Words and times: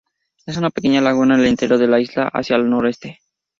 Hay 0.47 0.57
una 0.57 0.71
pequeña 0.71 0.99
laguna 0.99 1.35
en 1.35 1.41
el 1.41 1.47
interior 1.49 1.77
de 1.77 1.85
la 1.85 1.99
isla 1.99 2.27
hacia 2.33 2.55
el 2.55 2.67
noreste. 2.67 3.19